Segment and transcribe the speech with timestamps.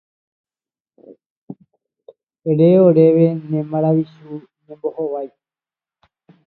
[2.49, 4.29] Ere oréve ne maravichu
[4.65, 5.29] ñembohovái.